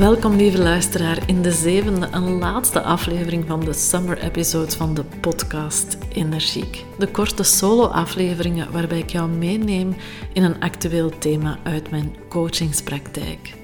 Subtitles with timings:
[0.00, 5.04] Welkom lieve luisteraar in de zevende en laatste aflevering van de summer episodes van de
[5.20, 6.84] podcast Energiek.
[6.98, 9.96] De korte solo-afleveringen waarbij ik jou meeneem
[10.32, 13.54] in een actueel thema uit mijn coachingspraktijk.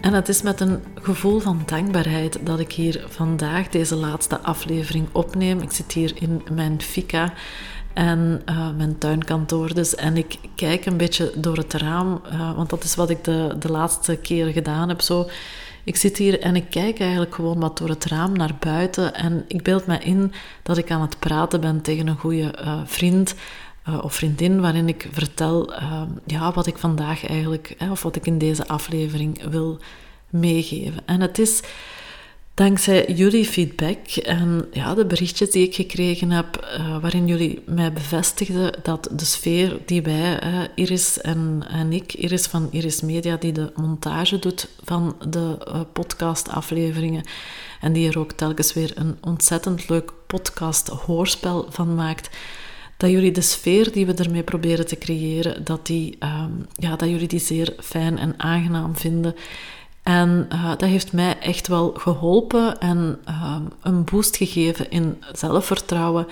[0.00, 5.08] En het is met een gevoel van dankbaarheid dat ik hier vandaag deze laatste aflevering
[5.12, 5.60] opneem.
[5.60, 7.32] Ik zit hier in mijn fika
[7.98, 9.94] en uh, mijn tuinkantoor dus.
[9.94, 13.56] En ik kijk een beetje door het raam, uh, want dat is wat ik de,
[13.58, 15.00] de laatste keer gedaan heb.
[15.00, 15.28] Zo.
[15.88, 19.14] Ik zit hier en ik kijk eigenlijk gewoon wat door het raam naar buiten.
[19.14, 22.80] En ik beeld me in dat ik aan het praten ben tegen een goede uh,
[22.84, 23.34] vriend
[24.02, 25.72] of vriendin, waarin ik vertel
[26.26, 29.78] ja, wat ik vandaag eigenlijk, of wat ik in deze aflevering wil
[30.30, 31.02] meegeven.
[31.06, 31.62] En het is
[32.58, 37.92] dankzij jullie feedback en ja, de berichtjes die ik gekregen heb, uh, waarin jullie mij
[37.92, 43.36] bevestigden dat de sfeer die wij, uh, Iris en, en ik, Iris van Iris Media,
[43.36, 47.24] die de montage doet van de uh, podcastafleveringen
[47.80, 52.30] en die er ook telkens weer een ontzettend leuk podcast-hoorspel van maakt,
[52.96, 57.08] dat jullie de sfeer die we ermee proberen te creëren, dat, die, um, ja, dat
[57.08, 59.34] jullie die zeer fijn en aangenaam vinden.
[60.08, 66.26] En uh, dat heeft mij echt wel geholpen en uh, een boost gegeven in zelfvertrouwen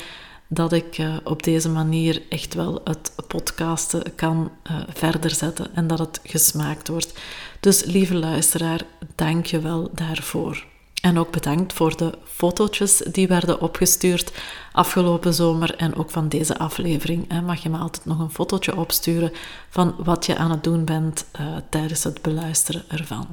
[0.47, 4.51] dat ik uh, op deze manier echt wel het podcasten kan
[4.89, 7.19] verder zetten en dat het gesmaakt wordt.
[7.61, 8.81] Dus lieve luisteraar,
[9.15, 10.65] dank je wel daarvoor.
[11.01, 14.33] En ook bedankt voor de fotootjes die werden opgestuurd
[14.73, 15.77] afgelopen zomer.
[15.77, 19.33] En ook van deze aflevering mag je me altijd nog een fotootje opsturen
[19.69, 21.27] van wat je aan het doen bent
[21.71, 23.27] tijdens het beluisteren ervan.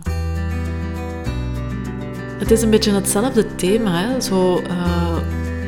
[2.38, 4.22] Het is een beetje hetzelfde thema, hè?
[4.22, 5.18] zo uh,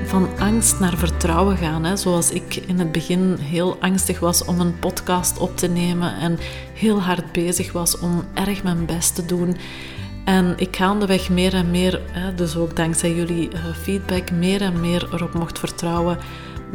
[0.06, 1.84] van angst naar vertrouwen gaan.
[1.84, 1.98] Hè?
[1.98, 6.38] Zoals ik in het begin heel angstig was om een podcast op te nemen en
[6.74, 9.58] heel hard bezig was om erg mijn best te doen.
[10.26, 12.02] En ik gaandeweg meer en meer,
[12.36, 16.18] dus ook dankzij jullie eh, feedback, meer en meer erop mocht vertrouwen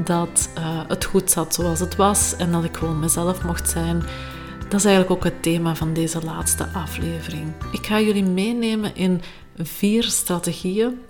[0.04, 4.02] dat uh, het goed zat zoals het was en dat ik gewoon mezelf mocht zijn.
[4.70, 7.52] Dat is eigenlijk ook het thema van deze laatste aflevering.
[7.72, 9.20] Ik ga jullie meenemen in
[9.56, 11.00] vier strategieën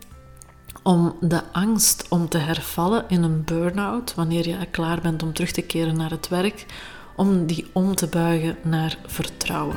[0.83, 5.51] om de angst om te hervallen in een burn-out, wanneer je klaar bent om terug
[5.51, 6.67] te keren naar het werk,
[7.17, 9.77] om die om te buigen naar vertrouwen.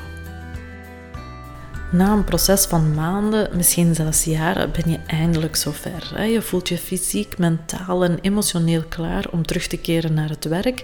[1.91, 6.25] Na een proces van maanden, misschien zelfs jaren, ben je eindelijk zover.
[6.25, 10.83] Je voelt je fysiek, mentaal en emotioneel klaar om terug te keren naar het werk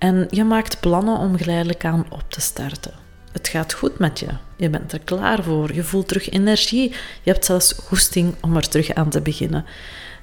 [0.00, 2.92] en je maakt plannen om geleidelijk aan op te starten.
[3.32, 4.26] Het gaat goed met je.
[4.56, 5.74] Je bent er klaar voor.
[5.74, 6.90] Je voelt terug energie.
[7.22, 9.64] Je hebt zelfs goesting om er terug aan te beginnen.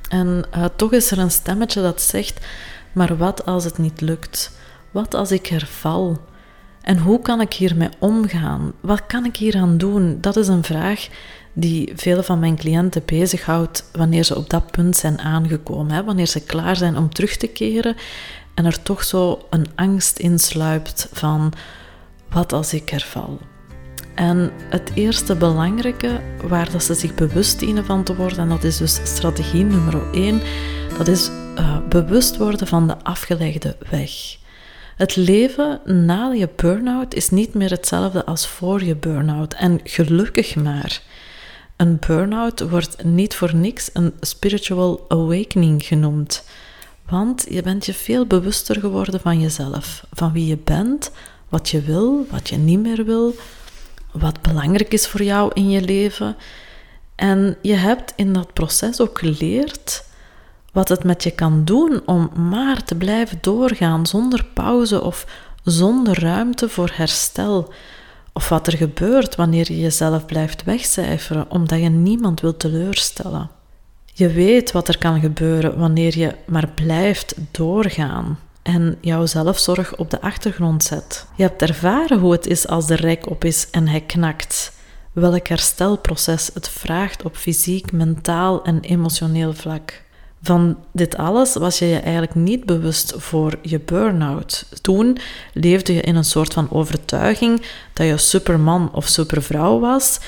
[0.09, 2.45] En uh, toch is er een stemmetje dat zegt:
[2.91, 4.51] Maar wat als het niet lukt?
[4.91, 6.21] Wat als ik herval?
[6.81, 8.73] En hoe kan ik hiermee omgaan?
[8.81, 10.17] Wat kan ik hieraan doen?
[10.21, 11.07] Dat is een vraag
[11.53, 15.91] die vele van mijn cliënten bezighoudt wanneer ze op dat punt zijn aangekomen.
[15.91, 16.03] Hè?
[16.03, 17.95] Wanneer ze klaar zijn om terug te keren
[18.57, 21.53] en er toch zo een angst insluipt van
[22.29, 23.40] wat als ik herval?
[24.16, 28.63] En het eerste belangrijke waar dat ze zich bewust dienen van te worden, en dat
[28.63, 30.42] is dus strategie nummer 1,
[30.98, 34.12] dat is uh, bewust worden van de afgelegde weg.
[34.95, 39.53] Het leven na je burn-out is niet meer hetzelfde als voor je burn-out.
[39.53, 41.01] En gelukkig maar.
[41.75, 46.44] Een burn-out wordt niet voor niks een spiritual awakening genoemd.
[47.09, 51.12] Want je bent je veel bewuster geworden van jezelf, van wie je bent,
[51.50, 53.36] wat je wil, wat je niet meer wil,
[54.12, 56.36] wat belangrijk is voor jou in je leven.
[57.15, 60.06] En je hebt in dat proces ook geleerd
[60.71, 65.25] wat het met je kan doen om maar te blijven doorgaan zonder pauze of
[65.63, 67.74] zonder ruimte voor herstel.
[68.33, 73.50] Of wat er gebeurt wanneer je jezelf blijft wegcijferen omdat je niemand wil teleurstellen.
[74.17, 80.11] Je weet wat er kan gebeuren wanneer je maar blijft doorgaan en jouw zelfzorg op
[80.11, 81.27] de achtergrond zet.
[81.35, 84.71] Je hebt ervaren hoe het is als de rek op is en hij knakt.
[85.11, 90.03] Welk herstelproces het vraagt op fysiek, mentaal en emotioneel vlak.
[90.41, 94.65] Van dit alles was je je eigenlijk niet bewust voor je burn-out.
[94.81, 95.17] Toen
[95.53, 97.61] leefde je in een soort van overtuiging
[97.93, 100.19] dat je superman of supervrouw was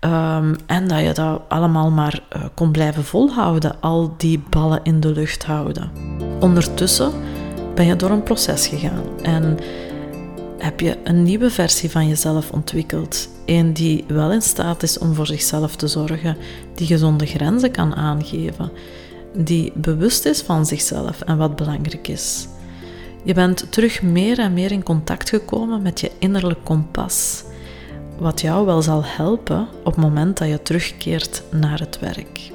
[0.00, 5.00] um, en dat je dat allemaal maar uh, kon blijven volhouden, al die ballen in
[5.00, 5.90] de lucht houden.
[6.40, 7.12] Ondertussen
[7.74, 9.58] ben je door een proces gegaan en
[10.58, 13.28] heb je een nieuwe versie van jezelf ontwikkeld.
[13.46, 16.36] Een die wel in staat is om voor zichzelf te zorgen,
[16.74, 18.70] die gezonde grenzen kan aangeven
[19.34, 22.48] die bewust is van zichzelf en wat belangrijk is.
[23.24, 27.44] Je bent terug meer en meer in contact gekomen met je innerlijk kompas,
[28.18, 32.50] wat jou wel zal helpen op het moment dat je terugkeert naar het werk.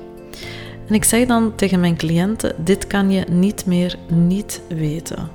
[0.87, 5.29] En ik zeg dan tegen mijn cliënten: dit kan je niet meer niet weten.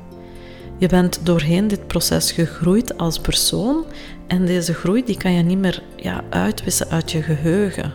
[0.78, 3.84] Je bent doorheen dit proces gegroeid als persoon
[4.26, 7.92] en deze groei die kan je niet meer ja, uitwissen uit je geheugen.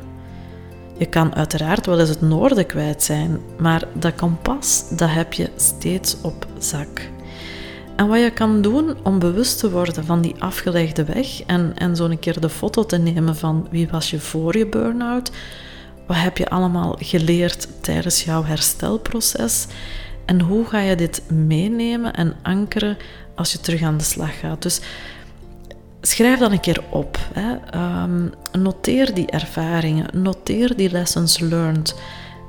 [0.97, 5.49] Je kan uiteraard wel eens het noorden kwijt zijn, maar dat kompas, dat heb je
[5.55, 7.09] steeds op zak.
[7.95, 11.95] En wat je kan doen om bewust te worden van die afgelegde weg en, en
[11.95, 15.31] zo'n keer de foto te nemen van wie was je voor je burn-out,
[16.07, 19.67] wat heb je allemaal geleerd tijdens jouw herstelproces
[20.25, 22.97] en hoe ga je dit meenemen en ankeren
[23.35, 24.61] als je terug aan de slag gaat.
[24.61, 24.81] Dus
[26.01, 27.17] schrijf dan een keer op.
[27.33, 27.55] Hè.
[28.03, 31.95] Um, noteer die ervaringen, noteer die lessons learned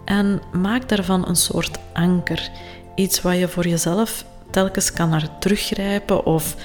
[0.05, 2.51] en maak daarvan een soort anker.
[2.95, 4.25] Iets waar je voor jezelf
[4.55, 6.57] telkens kan naar teruggrijpen of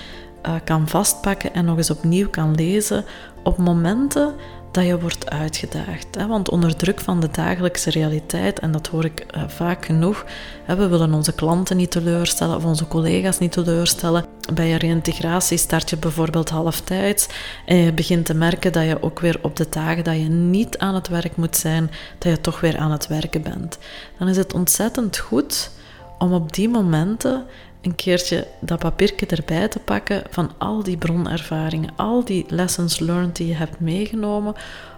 [0.46, 3.06] uh, kan vastpakken en nog eens opnieuw kan lezen
[3.44, 4.36] op momenten
[4.72, 6.16] dat je wordt uitgedaagd.
[6.16, 6.28] Hè?
[6.28, 10.26] Want onder druk van de dagelijkse realiteit, en dat hoor ik uh, vaak genoeg,
[10.64, 14.26] hè, we willen onze klanten niet teleurstellen of onze collega's niet teleurstellen.
[14.54, 17.28] Bij je reïntegratie start je bijvoorbeeld halftijds
[17.66, 20.78] en je begint te merken dat je ook weer op de dagen dat je niet
[20.78, 23.78] aan het werk moet zijn, dat je toch weer aan het werken bent.
[24.20, 25.72] Dan is het ontzettend goed
[26.20, 27.46] om op die momenten
[27.82, 33.36] een keertje dat papiertje erbij te pakken van al die bronervaringen, al die lessons learned
[33.36, 34.56] die je hebt meegenomen,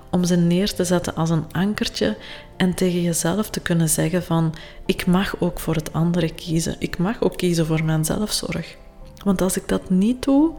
[0.10, 2.18] om ze neer te zetten als een ankertje
[2.58, 4.54] en tegen jezelf te kunnen zeggen van
[4.86, 6.76] ik mag ook voor het andere kiezen.
[6.80, 8.76] Ik mag ook kiezen voor mijn zelfzorg.
[9.24, 10.54] Want als ik dat niet doe,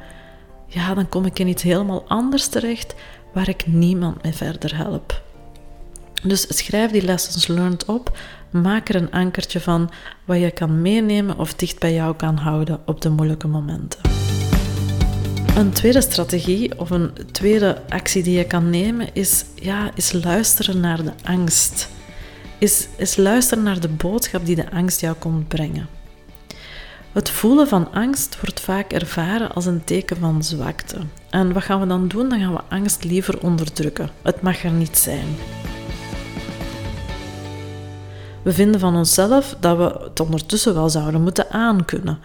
[0.66, 2.94] ja, dan kom ik in iets helemaal anders terecht
[3.32, 5.22] waar ik niemand mee verder help.
[6.22, 8.18] Dus schrijf die lessons learned op,
[8.50, 9.90] maak er een ankertje van
[10.24, 14.00] wat je kan meenemen of dicht bij jou kan houden op de moeilijke momenten.
[15.56, 20.80] Een tweede strategie of een tweede actie die je kan nemen is, ja, is luisteren
[20.80, 21.88] naar de angst.
[22.58, 25.88] Is, is luisteren naar de boodschap die de angst jou komt brengen.
[27.12, 30.96] Het voelen van angst wordt vaak ervaren als een teken van zwakte.
[31.30, 32.28] En wat gaan we dan doen?
[32.28, 34.10] Dan gaan we angst liever onderdrukken.
[34.22, 35.26] Het mag er niet zijn.
[38.42, 42.18] We vinden van onszelf dat we het ondertussen wel zouden moeten aankunnen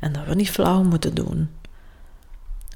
[0.00, 1.50] en dat we niet flauw moeten doen.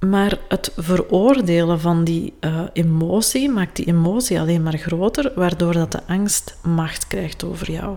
[0.07, 5.93] Maar het veroordelen van die uh, emotie maakt die emotie alleen maar groter, waardoor dat
[5.93, 7.97] de angst macht krijgt over jou.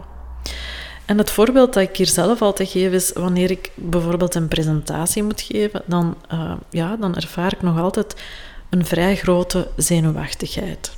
[1.05, 5.23] En het voorbeeld dat ik hier zelf altijd geef is wanneer ik bijvoorbeeld een presentatie
[5.23, 8.15] moet geven, dan, uh, ja, dan ervaar ik nog altijd
[8.69, 10.93] een vrij grote zenuwachtigheid.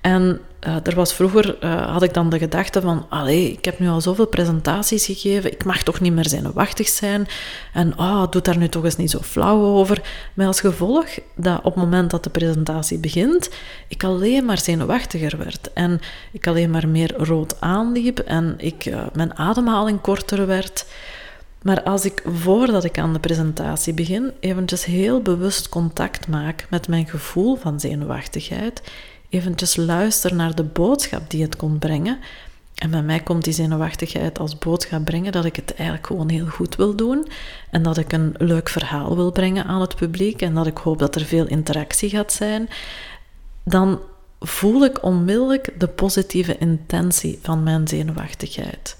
[0.00, 3.78] En uh, er was vroeger, uh, had ik dan de gedachte van, allee, ik heb
[3.78, 7.26] nu al zoveel presentaties gegeven, ik mag toch niet meer zenuwachtig zijn.
[7.72, 10.02] En oh, doe daar nu toch eens niet zo flauw over.
[10.34, 13.50] Met als gevolg dat op het moment dat de presentatie begint,
[13.88, 15.72] ik alleen maar zenuwachtiger werd.
[15.72, 16.00] En
[16.32, 20.86] ik alleen maar meer rood aanliep en ik, uh, mijn ademhaling korter werd.
[21.62, 26.88] Maar als ik voordat ik aan de presentatie begin, eventjes heel bewust contact maak met
[26.88, 28.82] mijn gevoel van zenuwachtigheid
[29.28, 32.18] eventjes luister naar de boodschap die het kon brengen.
[32.74, 36.46] En bij mij komt die zenuwachtigheid als boodschap brengen dat ik het eigenlijk gewoon heel
[36.46, 37.28] goed wil doen.
[37.70, 40.42] En dat ik een leuk verhaal wil brengen aan het publiek.
[40.42, 42.68] En dat ik hoop dat er veel interactie gaat zijn.
[43.64, 44.00] Dan
[44.40, 48.96] voel ik onmiddellijk de positieve intentie van mijn zenuwachtigheid.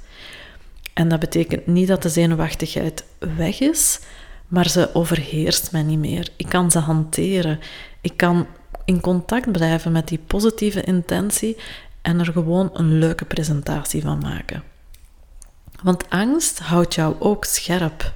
[0.94, 3.04] En dat betekent niet dat de zenuwachtigheid
[3.36, 4.00] weg is,
[4.46, 6.28] maar ze overheerst mij niet meer.
[6.36, 7.60] Ik kan ze hanteren.
[8.00, 8.46] Ik kan
[8.86, 11.56] in contact blijven met die positieve intentie
[12.02, 14.62] en er gewoon een leuke presentatie van maken.
[15.82, 18.12] Want angst houdt jou ook scherp.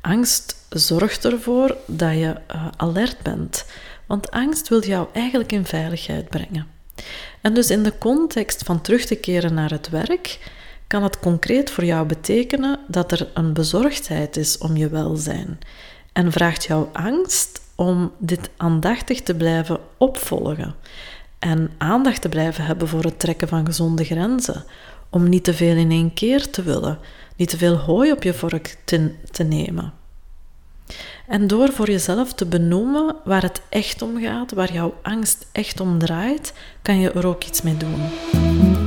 [0.00, 3.64] Angst zorgt ervoor dat je uh, alert bent.
[4.06, 6.66] Want angst wil jou eigenlijk in veiligheid brengen.
[7.40, 10.38] En dus in de context van terug te keren naar het werk,
[10.86, 15.58] kan het concreet voor jou betekenen dat er een bezorgdheid is om je welzijn.
[16.12, 20.74] En vraagt jouw angst om dit aandachtig te blijven opvolgen.
[21.38, 24.64] En aandacht te blijven hebben voor het trekken van gezonde grenzen.
[25.10, 26.98] Om niet te veel in één keer te willen,
[27.36, 29.92] niet te veel hooi op je vork te, te nemen.
[31.26, 35.80] En door voor jezelf te benoemen waar het echt om gaat, waar jouw angst echt
[35.80, 38.79] om draait, kan je er ook iets mee doen.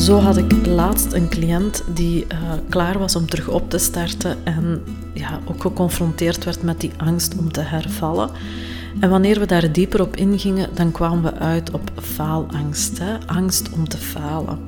[0.00, 2.38] Zo had ik laatst een cliënt die uh,
[2.68, 4.82] klaar was om terug op te starten en
[5.14, 8.30] ja, ook geconfronteerd werd met die angst om te hervallen.
[9.00, 13.26] En wanneer we daar dieper op ingingen, dan kwamen we uit op faalangst, hè?
[13.26, 14.58] angst om te falen.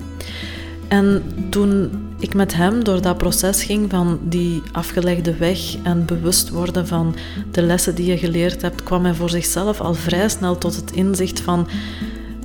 [0.89, 6.51] En toen ik met hem door dat proces ging van die afgelegde weg en bewust
[6.51, 7.15] worden van
[7.51, 10.91] de lessen die je geleerd hebt, kwam hij voor zichzelf al vrij snel tot het
[10.93, 11.69] inzicht van,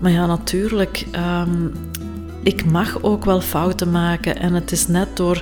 [0.02, 1.72] maar ja, natuurlijk, um,
[2.44, 5.42] ik mag ook wel fouten maken en het is net door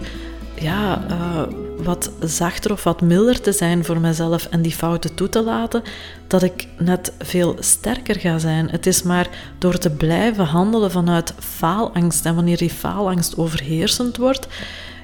[0.59, 1.41] ja, uh,
[1.83, 5.81] wat zachter of wat milder te zijn voor mezelf en die fouten toe te laten,
[6.27, 8.69] dat ik net veel sterker ga zijn.
[8.69, 14.47] Het is maar door te blijven handelen vanuit faalangst en wanneer die faalangst overheersend wordt,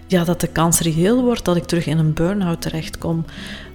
[0.08, 3.26] ja, dat de kans reëel wordt dat ik terug in een burn-out terechtkom.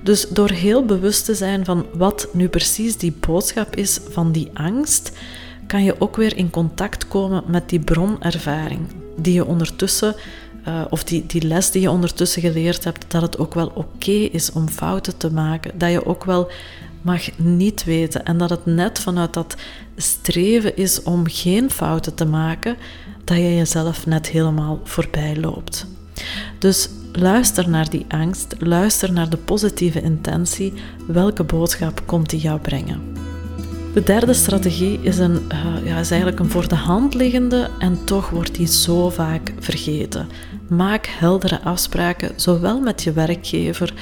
[0.02, 4.50] Dus door heel bewust te zijn van wat nu precies die boodschap is van die
[4.54, 5.12] angst,
[5.66, 8.80] kan je ook weer in contact komen met die bronervaring
[9.16, 10.14] die je ondertussen,
[10.68, 14.10] uh, of die, die les die je ondertussen geleerd hebt, dat het ook wel oké
[14.10, 15.78] is om fouten te maken.
[15.78, 16.50] Dat je ook wel
[17.02, 19.56] mag niet weten en dat het net vanuit dat
[19.96, 22.76] streven is om geen fouten te maken,
[23.24, 25.86] dat je jezelf net helemaal voorbij loopt.
[26.58, 30.72] Dus luister naar die angst, luister naar de positieve intentie.
[31.06, 33.15] Welke boodschap komt die jou brengen?
[33.96, 38.04] De derde strategie is, een, uh, ja, is eigenlijk een voor de hand liggende en
[38.04, 40.28] toch wordt die zo vaak vergeten.
[40.68, 43.94] Maak heldere afspraken, zowel met je werkgever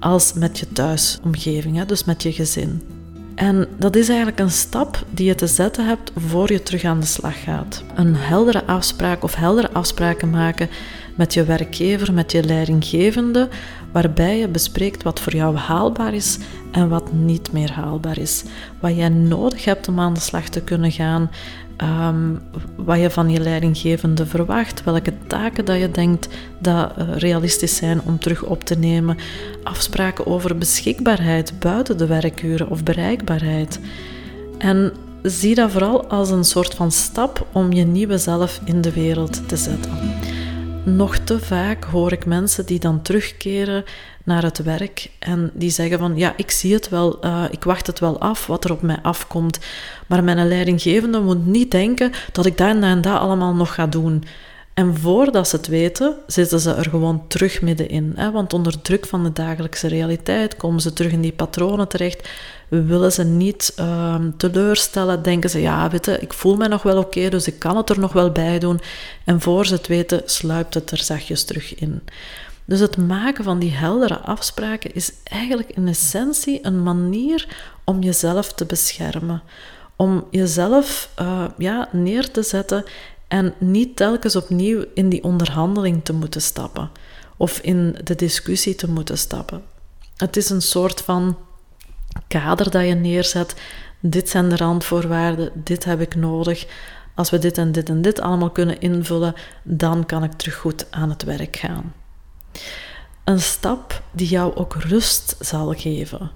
[0.00, 2.82] als met je thuisomgeving, hè, dus met je gezin.
[3.34, 7.00] En dat is eigenlijk een stap die je te zetten hebt voor je terug aan
[7.00, 7.82] de slag gaat.
[7.94, 10.68] Een heldere afspraak of heldere afspraken maken
[11.14, 13.48] met je werkgever, met je leidinggevende,
[13.92, 16.38] waarbij je bespreekt wat voor jou haalbaar is
[16.70, 18.44] en wat niet meer haalbaar is.
[18.80, 21.30] Wat jij nodig hebt om aan de slag te kunnen gaan,
[21.82, 22.40] um,
[22.76, 28.00] wat je van je leidinggevende verwacht, welke taken dat je denkt dat uh, realistisch zijn
[28.02, 29.16] om terug op te nemen,
[29.62, 33.80] afspraken over beschikbaarheid buiten de werkuren of bereikbaarheid.
[34.58, 38.92] En zie dat vooral als een soort van stap om je nieuwe zelf in de
[38.92, 39.92] wereld te zetten.
[40.84, 43.84] Nog te vaak hoor ik mensen die dan terugkeren
[44.24, 47.86] naar het werk en die zeggen van ja, ik zie het wel, uh, ik wacht
[47.86, 49.58] het wel af wat er op mij afkomt,
[50.06, 54.24] maar mijn leidinggevende moet niet denken dat ik dat en dat allemaal nog ga doen.
[54.80, 58.12] En voordat ze het weten, zitten ze er gewoon terug middenin.
[58.16, 58.30] Hè?
[58.30, 62.28] Want onder druk van de dagelijkse realiteit komen ze terug in die patronen terecht.
[62.68, 66.98] Willen ze niet uh, teleurstellen, denken ze, ja, weet je, ik voel mij nog wel
[66.98, 68.80] oké, dus ik kan het er nog wel bij doen.
[69.24, 72.02] En voor ze het weten, sluipt het er zachtjes terug in.
[72.64, 77.48] Dus het maken van die heldere afspraken is eigenlijk in essentie een manier
[77.84, 79.42] om jezelf te beschermen.
[79.96, 82.84] Om jezelf uh, ja, neer te zetten
[83.30, 86.90] en niet telkens opnieuw in die onderhandeling te moeten stappen
[87.36, 89.62] of in de discussie te moeten stappen.
[90.16, 91.38] Het is een soort van
[92.28, 93.54] kader dat je neerzet.
[94.00, 96.66] Dit zijn de randvoorwaarden, dit heb ik nodig.
[97.14, 100.86] Als we dit en dit en dit allemaal kunnen invullen, dan kan ik terug goed
[100.90, 101.92] aan het werk gaan.
[103.24, 106.30] Een stap die jou ook rust zal geven.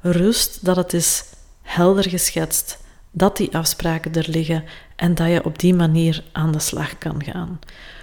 [0.00, 1.24] Rust dat het is
[1.62, 2.78] helder geschetst,
[3.10, 4.64] dat die afspraken er liggen
[5.00, 7.58] en dat je op die manier aan de slag kan gaan.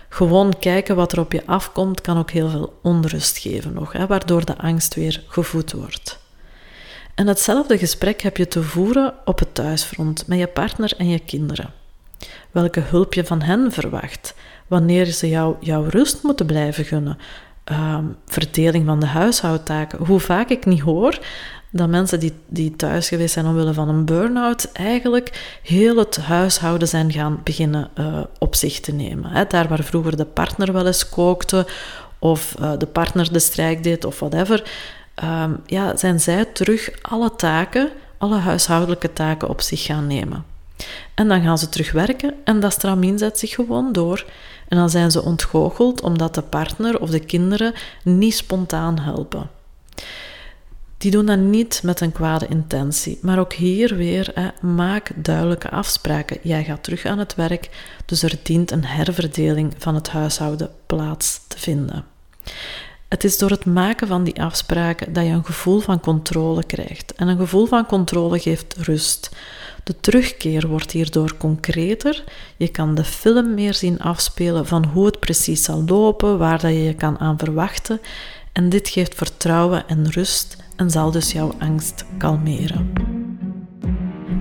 [0.10, 4.08] Gewoon kijken wat er op je afkomt kan ook heel veel onrust geven nog, hè,
[4.08, 6.20] waardoor de angst weer gevoed wordt.
[7.16, 11.20] En hetzelfde gesprek heb je te voeren op het thuisfront met je partner en je
[11.20, 11.74] kinderen.
[12.52, 14.36] Welke hulp je van hen verwacht,
[14.68, 17.18] wanneer ze jou jouw rust moeten blijven gunnen,
[17.72, 20.06] uh, verdeling van de huishoudtaken.
[20.06, 21.20] Hoe vaak ik niet hoor
[21.78, 26.88] dat mensen die, die thuis geweest zijn omwille van een burn-out eigenlijk heel het huishouden
[26.88, 29.32] zijn gaan beginnen uh, op zich te nemen.
[29.32, 29.46] Hè.
[29.48, 31.68] Daar waar vroeger de partner wel eens kookte
[32.20, 34.72] of uh, de partner de strijk deed of whatever,
[35.24, 40.46] um, ja, zijn zij terug alle taken, alle huishoudelijke taken op zich gaan nemen.
[41.14, 44.26] En dan gaan ze terugwerken en dat stramien zet zich gewoon door.
[44.68, 49.50] En dan zijn ze ontgoocheld omdat de partner of de kinderen niet spontaan helpen.
[50.98, 53.20] Die doen dat niet met een kwade intentie.
[53.22, 56.38] Maar ook hier weer, maak duidelijke afspraken.
[56.42, 57.70] Jij gaat terug aan het werk,
[58.06, 62.06] dus er dient een herverdeling van het huishouden plaats te vinden.
[63.08, 67.14] Het is door het maken van die afspraken dat je een gevoel van controle krijgt.
[67.16, 69.30] En een gevoel van controle geeft rust.
[69.84, 72.24] De terugkeer wordt hierdoor concreter.
[72.58, 76.72] Je kan de film meer zien afspelen van hoe het precies zal lopen, waar dat
[76.72, 78.00] je je kan aan verwachten.
[78.58, 82.94] En dit geeft vertrouwen en rust en zal dus jouw angst kalmeren.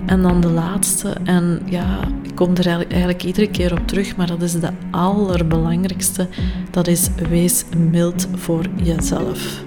[0.07, 4.27] En dan de laatste, en ja, ik kom er eigenlijk iedere keer op terug, maar
[4.27, 6.29] dat is de allerbelangrijkste,
[6.71, 9.65] dat is wees mild voor jezelf.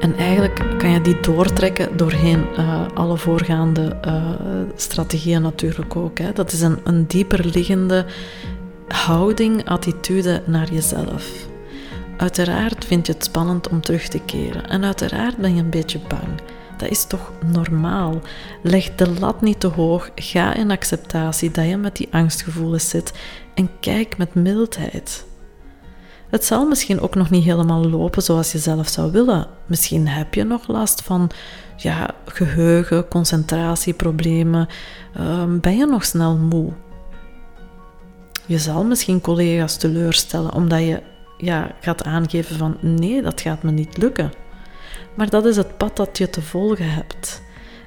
[0.00, 4.30] En eigenlijk kan je die doortrekken doorheen uh, alle voorgaande uh,
[4.76, 6.18] strategieën natuurlijk ook.
[6.18, 6.32] Hè.
[6.32, 8.06] Dat is een, een dieper liggende
[8.88, 11.49] houding, attitude naar jezelf.
[12.20, 16.00] Uiteraard vind je het spannend om terug te keren en uiteraard ben je een beetje
[16.08, 16.40] bang.
[16.76, 18.20] Dat is toch normaal?
[18.62, 23.12] Leg de lat niet te hoog, ga in acceptatie dat je met die angstgevoelens zit
[23.54, 25.26] en kijk met mildheid.
[26.30, 29.46] Het zal misschien ook nog niet helemaal lopen zoals je zelf zou willen.
[29.66, 31.30] Misschien heb je nog last van
[31.76, 34.68] ja, geheugen, concentratieproblemen.
[35.20, 36.72] Um, ben je nog snel moe?
[38.46, 41.02] Je zal misschien collega's teleurstellen omdat je
[41.40, 44.32] ja, gaat aangeven van nee, dat gaat me niet lukken.
[45.14, 47.42] Maar dat is het pad dat je te volgen hebt.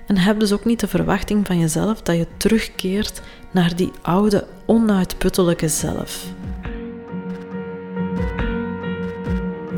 [0.07, 4.47] En heb dus ook niet de verwachting van jezelf dat je terugkeert naar die oude,
[4.65, 6.25] onuitputtelijke zelf.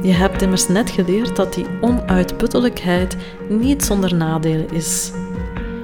[0.02, 3.16] Je hebt immers net geleerd dat die onuitputtelijkheid
[3.50, 5.12] niet zonder nadelen is.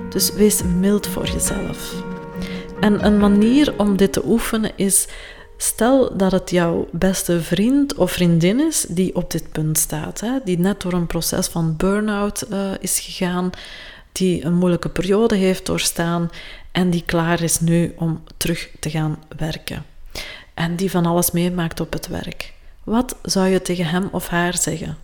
[0.10, 2.04] Dus wees mild voor jezelf.
[2.80, 5.08] En een manier om dit te oefenen is
[5.64, 10.40] Stel dat het jouw beste vriend of vriendin is die op dit punt staat, hè,
[10.44, 13.50] die net door een proces van burn-out uh, is gegaan,
[14.12, 16.30] die een moeilijke periode heeft doorstaan
[16.72, 19.86] en die klaar is nu om terug te gaan werken.
[20.54, 22.54] En die van alles meemaakt op het werk.
[22.84, 24.98] Wat zou je tegen hem of haar zeggen?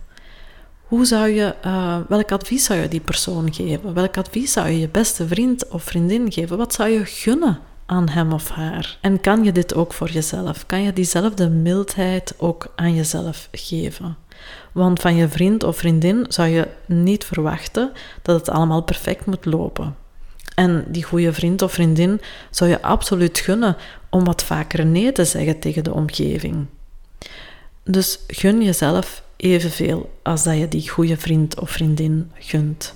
[0.82, 3.94] Hoe zou je, uh, welk advies zou je die persoon geven?
[3.94, 6.56] Welk advies zou je je beste vriend of vriendin geven?
[6.56, 8.98] Wat zou je gunnen aan hem of haar?
[9.00, 10.66] En kan je dit ook voor jezelf?
[10.66, 14.16] Kan je diezelfde mildheid ook aan jezelf geven?
[14.72, 19.44] Want van je vriend of vriendin zou je niet verwachten dat het allemaal perfect moet
[19.44, 19.96] lopen.
[20.54, 22.20] En die goede vriend of vriendin
[22.50, 23.76] zou je absoluut gunnen
[24.10, 26.66] om wat vaker nee te zeggen tegen de omgeving.
[27.84, 32.94] Dus gun jezelf evenveel als dat je die goede vriend of vriendin gunt.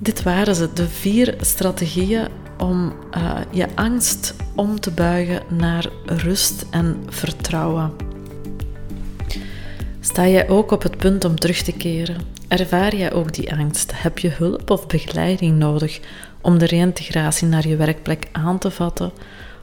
[0.00, 2.28] Dit waren ze, de vier strategieën
[2.58, 7.92] om uh, je angst om te buigen naar rust en vertrouwen.
[10.00, 12.20] Sta jij ook op het punt om terug te keren?
[12.48, 13.92] Ervaar jij ook die angst?
[13.94, 16.00] Heb je hulp of begeleiding nodig
[16.40, 19.12] om de reïntegratie naar je werkplek aan te vatten?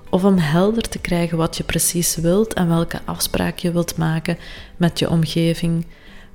[0.10, 4.38] Of om helder te krijgen wat je precies wilt en welke afspraak je wilt maken
[4.78, 5.86] met je omgeving?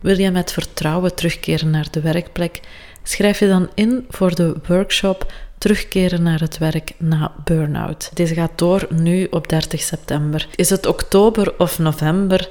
[0.01, 2.61] Wil je met vertrouwen terugkeren naar de werkplek?
[3.03, 8.11] Schrijf je dan in voor de workshop terugkeren naar het werk na burn-out.
[8.15, 10.49] Deze gaat door nu op 30 september.
[10.55, 12.49] Is het oktober of november?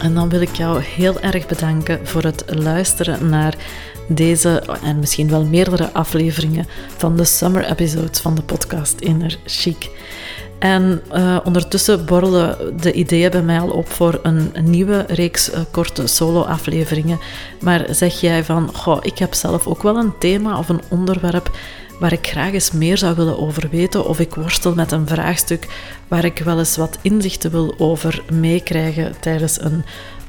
[0.00, 3.54] En dan wil ik jou heel erg bedanken voor het luisteren naar
[4.08, 6.66] deze en misschien wel meerdere afleveringen
[6.96, 9.90] van de summer episodes van de podcast Inner Chic.
[10.58, 15.58] En uh, ondertussen borrelen de ideeën bij mij al op voor een, nieuwe reeks uh,
[15.70, 17.18] korte solo-afleveringen.
[17.60, 21.50] Maar zeg jij van, goh, ik heb zelf ook wel een thema of een onderwerp
[21.98, 25.66] waar ik graag eens meer zou willen over weten, of ik worstel met een vraagstuk
[26.08, 29.84] waar ik wel eens wat inzichten wil over meekrijgen tijdens een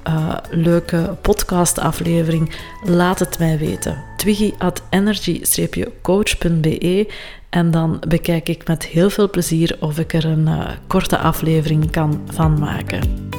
[0.10, 2.52] uh, leuke podcastaflevering,
[2.84, 4.04] laat het mij weten.
[4.18, 7.08] Twiggy at energy-coach.be
[7.50, 11.92] en dan bekijk ik met heel veel plezier of ik er een uh, korte aflevering
[11.92, 13.30] kan van maken.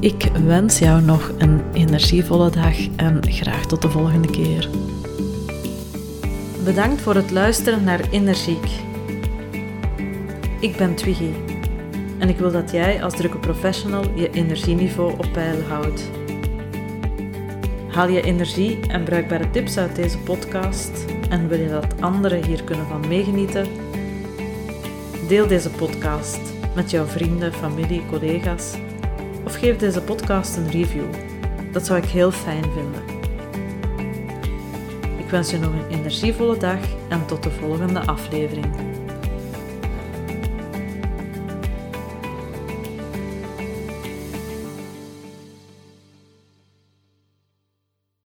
[0.00, 4.68] Ik wens jou nog een energievolle dag en graag tot de volgende keer.
[6.64, 8.66] Bedankt voor het luisteren naar Energiek.
[10.60, 11.49] Ik ben Twiggy
[12.20, 16.10] en ik wil dat jij als drukke professional je energieniveau op peil houdt.
[17.88, 22.64] Haal je energie en bruikbare tips uit deze podcast en wil je dat anderen hier
[22.64, 23.66] kunnen van meegenieten?
[25.28, 26.40] Deel deze podcast
[26.74, 28.74] met jouw vrienden, familie, collega's
[29.44, 31.04] of geef deze podcast een review.
[31.72, 33.02] Dat zou ik heel fijn vinden.
[35.18, 38.89] Ik wens je nog een energievolle dag en tot de volgende aflevering.